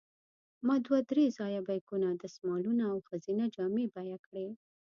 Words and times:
ما 0.67 0.75
دوه 0.85 0.99
درې 1.11 1.25
ځایه 1.37 1.61
بیکونه، 1.67 2.07
دستمالونه 2.21 2.83
او 2.91 2.97
ښځینه 3.07 3.43
جامې 3.55 3.85
بیه 3.95 4.17
کړې. 4.25 4.47